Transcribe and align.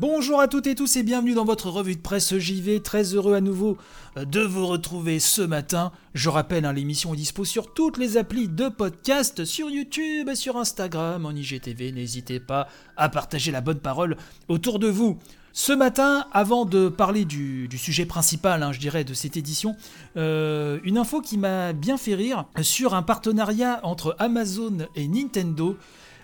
Bonjour 0.00 0.40
à 0.40 0.46
toutes 0.46 0.68
et 0.68 0.76
tous 0.76 0.94
et 0.94 1.02
bienvenue 1.02 1.34
dans 1.34 1.44
votre 1.44 1.70
revue 1.70 1.96
de 1.96 2.00
presse 2.00 2.38
JV. 2.38 2.80
Très 2.80 3.14
heureux 3.14 3.34
à 3.34 3.40
nouveau 3.40 3.76
euh, 4.16 4.24
de 4.24 4.38
vous 4.38 4.64
retrouver 4.64 5.18
ce 5.18 5.42
matin. 5.42 5.90
Je 6.14 6.28
rappelle, 6.28 6.66
hein, 6.66 6.72
l'émission 6.72 7.14
est 7.14 7.16
dispo 7.16 7.44
sur 7.44 7.74
toutes 7.74 7.98
les 7.98 8.16
applis 8.16 8.46
de 8.46 8.68
podcast, 8.68 9.44
sur 9.44 9.68
YouTube 9.68 10.28
et 10.28 10.36
sur 10.36 10.56
Instagram, 10.56 11.26
en 11.26 11.32
IGTV. 11.32 11.90
N'hésitez 11.90 12.38
pas 12.38 12.68
à 12.96 13.08
partager 13.08 13.50
la 13.50 13.60
bonne 13.60 13.80
parole 13.80 14.16
autour 14.46 14.78
de 14.78 14.86
vous. 14.86 15.18
Ce 15.52 15.72
matin, 15.72 16.28
avant 16.30 16.64
de 16.64 16.88
parler 16.88 17.24
du, 17.24 17.68
sujet 17.76 18.06
principal, 18.06 18.62
hein, 18.62 18.70
je 18.70 18.78
dirais, 18.78 19.02
de 19.02 19.14
cette 19.14 19.36
édition, 19.36 19.74
euh, 20.16 20.78
une 20.84 20.98
info 20.98 21.20
qui 21.20 21.38
m'a 21.38 21.72
bien 21.72 21.96
fait 21.96 22.14
rire 22.14 22.44
sur 22.62 22.94
un 22.94 23.02
partenariat 23.02 23.80
entre 23.82 24.14
Amazon 24.20 24.86
et 24.94 25.08
Nintendo 25.08 25.76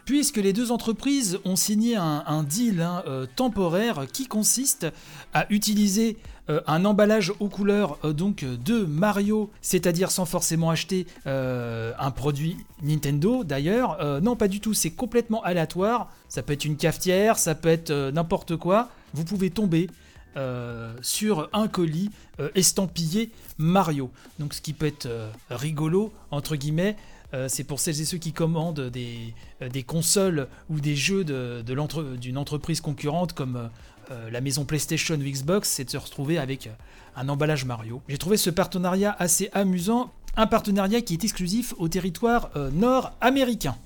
puisque 0.04 0.36
les 0.36 0.52
deux 0.52 0.70
entreprises 0.70 1.38
ont 1.44 1.56
signé 1.56 1.96
un, 1.96 2.42
deal 2.42 2.80
hein, 2.80 3.02
euh, 3.06 3.26
temporaire 3.36 4.06
qui 4.12 4.26
consiste 4.26 4.86
à 5.32 5.46
utiliser 5.50 6.18
euh, 6.50 6.60
un 6.66 6.84
emballage 6.84 7.32
aux 7.40 7.48
couleurs 7.48 7.98
euh, 8.04 8.12
donc 8.12 8.44
de 8.44 8.84
Mario, 8.84 9.50
c'est-à-dire 9.62 10.10
sans 10.10 10.26
forcément 10.26 10.70
acheter 10.70 11.06
un 11.26 12.10
produit 12.10 12.56
Nintendo 12.82 13.44
d'ailleurs. 13.44 14.20
non, 14.20 14.36
pas 14.36 14.48
du 14.48 14.60
tout, 14.60 14.74
c'est 14.74 14.90
complètement 14.90 15.42
aléatoire. 15.42 16.12
Ça 16.28 16.42
peut 16.42 16.52
être 16.52 16.64
une 16.64 16.76
cafetière, 16.76 17.38
ça 17.38 17.54
peut 17.54 17.68
être 17.68 17.92
n'importe 18.10 18.56
quoi. 18.56 18.90
Vous 19.14 19.24
pouvez 19.24 19.50
tomber 19.50 19.88
sur 21.00 21.48
un 21.52 21.68
colis 21.68 22.10
estampillé 22.54 23.30
Mario. 23.58 24.10
Donc 24.38 24.54
ce 24.54 24.60
qui 24.60 24.72
peut 24.72 24.86
être 24.86 25.08
rigolo, 25.50 26.12
entre 26.30 26.56
guillemets, 26.56 26.96
euh, 27.34 27.48
c'est 27.48 27.64
pour 27.64 27.80
celles 27.80 28.00
et 28.00 28.04
ceux 28.04 28.18
qui 28.18 28.32
commandent 28.32 28.80
des, 28.80 29.34
euh, 29.60 29.68
consoles 29.86 30.48
ou 30.70 30.80
des 30.80 30.94
jeux 30.94 31.24
d'une 31.24 32.38
entreprise 32.38 32.80
concurrente 32.80 33.32
comme 33.32 33.70
euh, 34.10 34.30
la 34.30 34.40
maison 34.40 34.64
PlayStation 34.64 35.16
ou 35.16 35.22
Xbox, 35.22 35.68
c'est 35.68 35.84
de 35.84 35.90
se 35.90 35.96
retrouver 35.96 36.38
avec 36.38 36.70
un 37.16 37.28
emballage 37.28 37.64
Mario. 37.64 38.02
J'ai 38.08 38.18
trouvé 38.18 38.36
ce 38.36 38.50
partenariat 38.50 39.16
assez 39.18 39.50
amusant, 39.52 40.12
un 40.36 40.46
partenariat 40.46 41.00
qui 41.00 41.14
est 41.14 41.24
exclusif 41.24 41.74
au 41.78 41.88
territoire 41.88 42.50
nord-américain. 42.72 43.76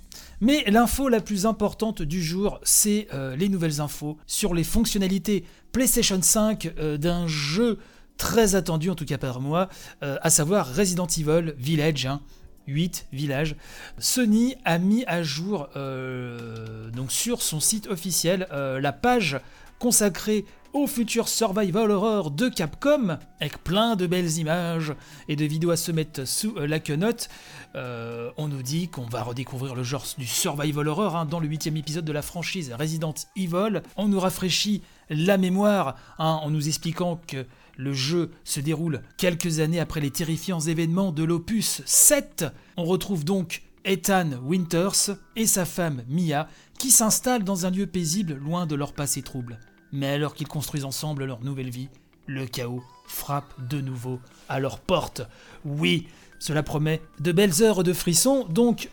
Mais 0.41 0.65
l'info 0.67 1.09
la 1.09 1.21
plus 1.21 1.47
importante 1.47 2.01
du 2.01 2.23
jour, 2.23 2.59
c'est 2.63 3.07
les 3.37 3.49
nouvelles 3.51 3.83
infos 3.83 4.17
sur 4.27 4.55
les 4.55 4.65
fonctionnalités 4.65 5.45
PlayStation 5.73 6.19
5 6.21 6.75
d'un 6.97 7.27
jeu 7.27 7.79
très 8.17 8.55
attendu, 8.55 8.89
en 8.89 8.95
tout 8.95 9.05
cas 9.05 9.19
par 9.19 9.41
moi, 9.41 9.69
à 10.01 10.31
savoir 10.31 10.75
Resident 10.75 11.07
Evil 11.07 11.55
Village. 11.59 12.07
Hein. 12.07 12.23
8 12.69 13.07
villages. 13.13 13.57
Sony 13.99 14.57
a 14.65 14.79
mis 14.79 15.05
à 15.07 15.23
jour 15.23 15.69
euh, 15.77 16.91
donc 16.91 17.11
sur 17.11 17.43
son 17.43 17.61
site 17.61 17.89
officiel 17.89 18.47
euh, 18.53 18.81
la 18.81 18.93
page 18.93 19.41
consacrée 19.79 20.45
au 20.73 20.87
futur 20.87 21.29
survival 21.29 21.91
horror 21.91 22.31
de 22.31 22.49
Capcom, 22.49 23.19
avec 23.41 23.63
plein 23.65 23.97
de 23.97 24.07
belles 24.07 24.39
images 24.39 24.95
et 25.29 25.37
de 25.37 25.45
vidéos 25.45 25.71
à 25.71 25.77
se 25.77 25.93
mettre 25.93 26.27
sous 26.27 26.57
euh, 26.57 26.67
la 26.67 26.81
quenotte. 26.81 27.29
on 27.75 28.49
nous 28.49 28.63
dit 28.63 28.89
qu'on 28.89 29.07
va 29.07 29.23
redécouvrir 29.23 29.75
le 29.75 29.83
genre 29.83 30.05
du 30.17 30.27
survival 30.27 30.89
horror 30.89 31.17
hein, 31.17 31.27
dans 31.27 31.41
le 31.41 31.49
huitième 31.49 31.77
épisode 31.77 32.05
de 32.05 32.13
la 32.13 32.23
franchise 32.23 32.73
Resident 32.79 33.15
Evil. 33.37 33.83
On 33.97 34.09
nous 34.09 34.21
rafraîchit 34.21 34.83
la 35.11 35.39
mémoire 35.39 35.97
hein, 36.19 36.41
en 36.43 36.51
nous 36.51 36.69
expliquant 36.69 37.21
que 37.27 37.47
le 37.77 37.93
jeu 37.93 38.33
se 38.45 38.61
déroule 38.61 39.03
quelques 39.17 39.61
années 39.61 39.81
après 39.81 40.01
les 40.01 40.11
terrifiants 40.11 40.61
événements 40.61 41.13
de 41.13 41.23
l'opus 41.23 41.83
7. 41.87 42.45
On 42.77 42.85
retrouve 42.85 43.25
donc 43.25 43.63
Ethan 43.85 44.31
Winters 44.43 45.17
et 45.37 45.47
sa 45.47 45.65
femme 45.65 46.03
Mia 46.09 46.49
qui 46.79 46.91
s'installent 46.91 47.45
dans 47.45 47.67
un 47.67 47.71
lieu 47.71 47.87
paisible 47.87 48.35
loin 48.35 48.67
de 48.67 48.75
leur 48.75 48.93
passé 48.93 49.23
trouble. 49.23 49.59
Mais 49.93 50.09
alors 50.09 50.35
qu'ils 50.35 50.49
construisent 50.49 50.85
ensemble 50.85 51.25
leur 51.25 51.43
nouvelle 51.43 51.71
vie, 51.71 51.89
le 52.27 52.47
chaos 52.47 52.83
frappe 53.07 53.53
de 53.69 53.81
nouveau 53.81 54.21
à 54.49 54.61
leur 54.61 54.81
porte. 54.81 55.23
Oui, 55.65 56.09
cela 56.39 56.63
promet 56.63 57.01
de 57.21 57.33
belles 57.33 57.63
heures 57.63 57.83
de 57.83 57.93
frissons, 57.93 58.45
donc 58.49 58.91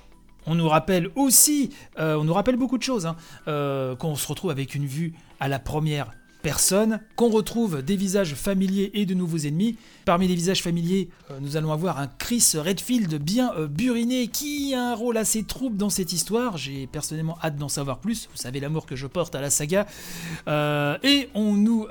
on 0.47 0.56
nous 0.56 0.67
rappelle 0.67 1.09
aussi, 1.16 1.72
euh, 2.00 2.16
on 2.17 2.23
nous 2.23 2.33
rappelle 2.33 2.56
beaucoup 2.56 2.78
de 2.78 2.83
choses, 2.83 3.06
hein, 3.06 3.16
euh, 3.47 3.95
qu'on 3.95 4.16
se 4.16 4.28
retrouve 4.28 4.51
avec 4.51 4.75
une 4.75 4.85
vue 4.85 5.13
à 5.39 5.47
la 5.47 5.59
première 5.59 6.11
personne, 6.45 7.00
qu'on 7.16 7.29
retrouve 7.29 7.81
des 7.81 7.95
visages 7.95 8.35
familiers 8.35 8.91
et 8.94 9.07
de 9.07 9.16
nouveaux 9.16 9.39
ennemis. 9.39 9.78
Parmi 10.06 10.28
les 10.28 10.35
visages 10.35 10.61
familiers, 10.61 11.09
euh, 11.31 11.39
nous 11.41 11.57
allons 11.57 11.72
avoir 11.72 11.97
un 11.97 12.06
Chris 12.06 12.51
Redfield 12.53 13.16
bien 13.16 13.51
euh, 13.57 13.66
buriné 13.66 14.28
qui 14.28 14.75
a 14.75 14.91
un 14.91 14.94
rôle 14.94 15.17
assez 15.17 15.41
trouble 15.41 15.75
dans 15.75 15.89
cette 15.89 16.13
histoire. 16.13 16.56
J'ai 16.56 16.85
personnellement 16.85 17.35
hâte 17.44 17.56
d'en 17.56 17.67
savoir 17.67 17.97
plus. 17.97 18.29
Vous 18.31 18.38
savez 18.38 18.59
l'amour 18.59 18.85
que 18.85 18.95
je 18.95 19.07
porte 19.07 19.33
à 19.33 19.41
la 19.41 19.50
saga. 19.50 19.88
Euh, 20.47 21.00
et 21.01 21.29
on 21.33 21.53
nous 21.53 21.88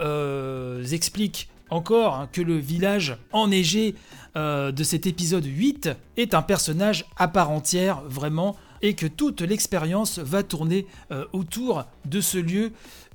explique 0.93 1.49
encore 1.69 2.15
hein, 2.15 2.29
que 2.31 2.41
le 2.41 2.57
village 2.57 3.19
enneigé 3.33 3.97
de 4.37 4.83
cet 4.85 5.07
épisode 5.07 5.45
8 5.45 5.91
est 6.17 6.35
un 6.35 6.43
personnage 6.43 7.07
à 7.17 7.27
part 7.27 7.51
entière, 7.51 8.03
vraiment, 8.03 8.57
et 8.85 8.95
que 8.95 9.07
toute 9.07 9.41
l'expérience 9.41 10.21
va 10.21 10.45
tourner 10.45 10.87
autour 11.33 11.85
de 12.05 12.21
ce 12.21 12.39
lieu 12.39 12.71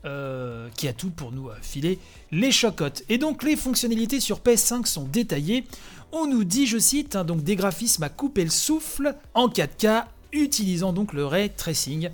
euh, 0.05 0.69
qui 0.77 0.87
a 0.87 0.93
tout 0.93 1.09
pour 1.09 1.33
nous 1.33 1.49
filer 1.61 1.99
les 2.31 2.53
chocottes. 2.53 3.03
Et 3.09 3.17
donc 3.17 3.43
les 3.43 3.57
fonctionnalités 3.57 4.21
sur 4.21 4.39
PS5 4.39 4.85
sont 4.85 5.03
détaillées. 5.03 5.65
On 6.13 6.25
nous 6.25 6.45
dit, 6.45 6.67
je 6.67 6.77
cite, 6.77 7.17
hein, 7.17 7.25
donc 7.25 7.43
des 7.43 7.57
graphismes 7.57 8.03
à 8.03 8.07
couper 8.07 8.45
le 8.45 8.49
souffle 8.49 9.13
en 9.33 9.49
4K 9.49 10.05
utilisant 10.31 10.93
donc 10.93 11.13
le 11.13 11.25
ray 11.25 11.49
tracing. 11.49 12.09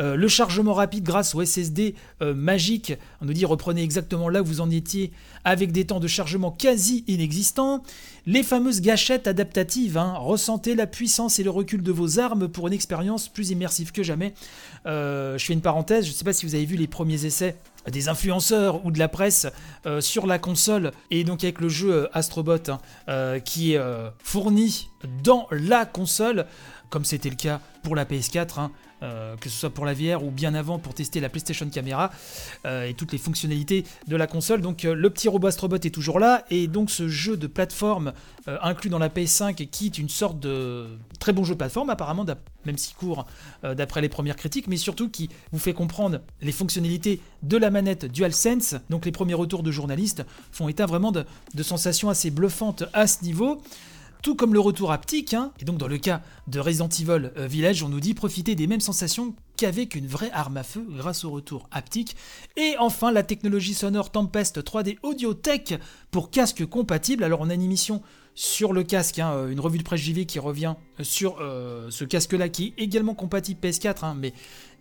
Euh, 0.00 0.16
le 0.16 0.28
chargement 0.28 0.72
rapide 0.72 1.04
grâce 1.04 1.34
au 1.34 1.44
SSD 1.44 1.94
euh, 2.22 2.34
magique, 2.34 2.94
on 3.20 3.26
nous 3.26 3.32
dit 3.32 3.44
reprenez 3.44 3.82
exactement 3.82 4.28
là 4.28 4.42
où 4.42 4.44
vous 4.44 4.60
en 4.60 4.70
étiez 4.70 5.12
avec 5.44 5.72
des 5.72 5.86
temps 5.86 6.00
de 6.00 6.08
chargement 6.08 6.50
quasi 6.50 7.04
inexistants. 7.06 7.82
Les 8.26 8.42
fameuses 8.42 8.80
gâchettes 8.80 9.26
adaptatives, 9.26 9.98
hein, 9.98 10.14
ressentez 10.18 10.74
la 10.74 10.86
puissance 10.86 11.38
et 11.38 11.42
le 11.42 11.50
recul 11.50 11.82
de 11.82 11.92
vos 11.92 12.18
armes 12.18 12.48
pour 12.48 12.68
une 12.68 12.74
expérience 12.74 13.28
plus 13.28 13.50
immersive 13.50 13.92
que 13.92 14.02
jamais. 14.02 14.34
Euh, 14.86 15.36
je 15.38 15.44
fais 15.44 15.52
une 15.52 15.60
parenthèse, 15.60 16.06
je 16.06 16.10
ne 16.10 16.14
sais 16.14 16.24
pas 16.24 16.32
si 16.32 16.46
vous 16.46 16.54
avez 16.54 16.64
vu 16.64 16.76
les 16.76 16.86
premiers 16.86 17.24
essais 17.24 17.56
des 17.90 18.08
influenceurs 18.08 18.84
ou 18.84 18.90
de 18.90 18.98
la 18.98 19.08
presse 19.08 19.46
sur 20.00 20.26
la 20.26 20.38
console 20.38 20.92
et 21.10 21.24
donc 21.24 21.44
avec 21.44 21.60
le 21.60 21.68
jeu 21.68 22.08
Astrobot 22.12 22.58
hein, 22.68 23.40
qui 23.40 23.72
est 23.72 23.80
fourni 24.22 24.90
dans 25.22 25.46
la 25.50 25.86
console 25.86 26.46
comme 26.90 27.04
c'était 27.04 27.30
le 27.30 27.36
cas 27.36 27.60
pour 27.82 27.96
la 27.96 28.04
PS4, 28.04 28.60
hein, 28.60 28.72
euh, 29.02 29.36
que 29.36 29.48
ce 29.48 29.58
soit 29.58 29.70
pour 29.70 29.86
la 29.86 29.94
VR 29.94 30.22
ou 30.22 30.30
bien 30.30 30.54
avant 30.54 30.78
pour 30.78 30.92
tester 30.92 31.20
la 31.20 31.30
PlayStation 31.30 31.68
Camera 31.70 32.10
euh, 32.66 32.86
et 32.86 32.94
toutes 32.94 33.12
les 33.12 33.18
fonctionnalités 33.18 33.84
de 34.06 34.16
la 34.16 34.26
console. 34.26 34.60
Donc 34.60 34.84
euh, 34.84 34.94
le 34.94 35.08
petit 35.08 35.28
robot 35.28 35.46
Astrobot 35.46 35.76
est 35.76 35.94
toujours 35.94 36.18
là 36.18 36.44
et 36.50 36.66
donc 36.66 36.90
ce 36.90 37.08
jeu 37.08 37.36
de 37.36 37.46
plateforme 37.46 38.12
inclus 38.46 38.90
dans 38.90 38.98
la 38.98 39.08
PS5 39.08 39.68
qui 39.68 39.86
est 39.86 39.98
une 39.98 40.08
sorte 40.08 40.40
de 40.40 40.88
très 41.20 41.32
bon 41.32 41.44
jeu 41.44 41.54
de 41.54 41.58
plateforme 41.58 41.90
apparemment, 41.90 42.26
même 42.66 42.78
si 42.78 42.94
court 42.94 43.26
d'après 43.62 44.00
les 44.00 44.08
premières 44.08 44.36
critiques, 44.36 44.66
mais 44.66 44.76
surtout 44.76 45.08
qui 45.08 45.28
vous 45.52 45.58
fait 45.58 45.74
comprendre 45.74 46.20
les 46.40 46.52
fonctionnalités 46.52 47.20
de 47.42 47.56
la 47.56 47.70
manette 47.70 48.06
DualSense. 48.06 48.74
Donc 48.90 49.04
les 49.04 49.12
premiers 49.12 49.34
retours 49.34 49.62
de 49.62 49.70
journalistes 49.70 50.24
font 50.50 50.68
état 50.68 50.86
vraiment 50.86 51.12
de 51.12 51.62
sensations 51.62 52.08
assez 52.08 52.30
bluffantes 52.30 52.84
à 52.92 53.06
ce 53.06 53.22
niveau. 53.22 53.62
Tout 54.22 54.34
comme 54.34 54.52
le 54.52 54.60
retour 54.60 54.92
haptique, 54.92 55.32
hein, 55.32 55.50
et 55.60 55.64
donc 55.64 55.78
dans 55.78 55.88
le 55.88 55.96
cas 55.96 56.20
de 56.46 56.60
Resident 56.60 56.88
Evil 56.88 57.32
euh, 57.38 57.46
Village, 57.46 57.82
on 57.82 57.88
nous 57.88 58.00
dit 58.00 58.12
profiter 58.12 58.54
des 58.54 58.66
mêmes 58.66 58.80
sensations 58.80 59.34
qu'avec 59.56 59.94
une 59.94 60.06
vraie 60.06 60.30
arme 60.32 60.58
à 60.58 60.62
feu 60.62 60.86
grâce 60.90 61.24
au 61.24 61.30
retour 61.30 61.68
haptique. 61.70 62.16
Et 62.58 62.74
enfin, 62.78 63.12
la 63.12 63.22
technologie 63.22 63.72
sonore 63.72 64.10
Tempest 64.10 64.62
3D 64.62 64.98
Audio 65.02 65.32
Tech 65.32 65.78
pour 66.10 66.30
casque 66.30 66.66
compatible. 66.66 67.24
Alors 67.24 67.40
on 67.40 67.48
a 67.48 67.54
une 67.54 67.62
émission 67.62 68.02
sur 68.40 68.72
le 68.72 68.82
casque, 68.84 69.18
hein, 69.18 69.32
euh, 69.34 69.50
une 69.50 69.60
revue 69.60 69.76
de 69.76 69.82
presse 69.82 70.00
JV 70.00 70.24
qui 70.24 70.38
revient 70.38 70.74
sur 71.02 71.36
euh, 71.40 71.88
ce 71.90 72.04
casque-là 72.04 72.48
qui 72.48 72.68
est 72.78 72.82
également 72.82 73.14
compatible 73.14 73.60
PS4, 73.62 74.02
hein, 74.02 74.16
mais 74.18 74.32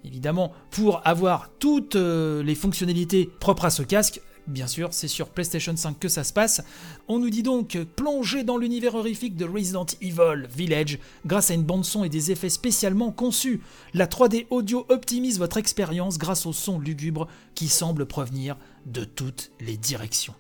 évidemment 0.05 0.53
pour 0.71 1.05
avoir 1.05 1.49
toutes 1.59 1.95
les 1.95 2.55
fonctionnalités 2.55 3.29
propres 3.39 3.65
à 3.65 3.69
ce 3.69 3.83
casque, 3.83 4.21
Bien 4.47 4.65
sûr, 4.65 4.89
c'est 4.93 5.07
sur 5.07 5.29
PlayStation 5.29 5.77
5 5.77 5.99
que 5.99 6.07
ça 6.07 6.23
se 6.23 6.33
passe. 6.33 6.63
On 7.07 7.19
nous 7.19 7.29
dit 7.29 7.43
donc 7.43 7.77
plonger 7.95 8.43
dans 8.43 8.57
l'univers 8.57 8.95
horrifique 8.95 9.35
de 9.35 9.45
Resident 9.45 9.85
Evil 10.01 10.47
Village 10.49 10.97
grâce 11.23 11.51
à 11.51 11.53
une 11.53 11.63
bande-son 11.63 12.03
et 12.03 12.09
des 12.09 12.31
effets 12.31 12.49
spécialement 12.49 13.11
conçus. 13.11 13.61
La 13.93 14.07
3D 14.07 14.47
audio 14.49 14.87
optimise 14.89 15.37
votre 15.37 15.57
expérience 15.57 16.17
grâce 16.17 16.47
au 16.47 16.53
son 16.53 16.79
lugubre 16.79 17.27
qui 17.53 17.67
semble 17.67 18.07
provenir 18.07 18.57
de 18.87 19.03
toutes 19.03 19.51
les 19.59 19.77
directions. 19.77 20.33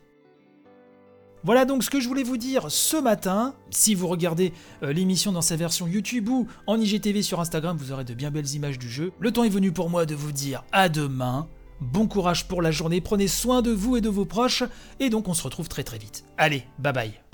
Voilà 1.43 1.65
donc 1.65 1.83
ce 1.83 1.89
que 1.89 1.99
je 1.99 2.07
voulais 2.07 2.23
vous 2.23 2.37
dire 2.37 2.65
ce 2.69 2.97
matin. 2.97 3.53
Si 3.69 3.95
vous 3.95 4.07
regardez 4.07 4.53
euh, 4.83 4.91
l'émission 4.91 5.31
dans 5.31 5.41
sa 5.41 5.55
version 5.55 5.87
YouTube 5.87 6.29
ou 6.29 6.47
en 6.67 6.79
IGTV 6.79 7.21
sur 7.21 7.39
Instagram, 7.39 7.77
vous 7.77 7.91
aurez 7.91 8.03
de 8.03 8.13
bien 8.13 8.31
belles 8.31 8.53
images 8.53 8.77
du 8.77 8.89
jeu. 8.89 9.11
Le 9.19 9.31
temps 9.31 9.43
est 9.43 9.49
venu 9.49 9.71
pour 9.71 9.89
moi 9.89 10.05
de 10.05 10.15
vous 10.15 10.31
dire 10.31 10.63
à 10.71 10.89
demain 10.89 11.47
Bon 11.81 12.07
courage 12.07 12.45
pour 12.47 12.61
la 12.61 12.71
journée, 12.71 12.99
prenez 12.99 13.29
soin 13.29 13.61
de 13.61 13.71
vous 13.71 13.95
et 13.95 14.01
de 14.01 14.09
vos 14.09 14.25
proches, 14.25 14.63
et 14.99 15.09
donc 15.09 15.29
on 15.29 15.33
se 15.33 15.43
retrouve 15.43 15.69
très 15.69 15.83
très 15.83 15.97
vite. 15.97 16.25
Allez, 16.37 16.65
bye 16.77 16.91
bye 16.91 17.28